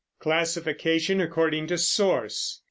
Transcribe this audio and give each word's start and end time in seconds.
CLASSIFICATION 0.17 1.21
ACCORDING 1.21 1.67
TO 1.67 1.77
SOURCE. 1.77 2.59